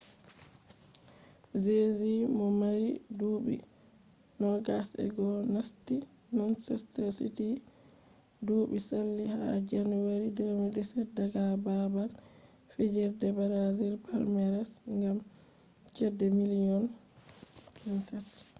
[1.63, 3.57] jesus mo mari duubi
[4.39, 5.95] 21 nasti
[6.37, 7.49] manchester city
[8.45, 10.09] duubi sali ha janeru
[10.69, 12.09] 2017 daga babal
[12.73, 15.17] fijirde brazil palmeiras gam
[15.95, 16.83] chede miliyon
[17.81, 18.43] £27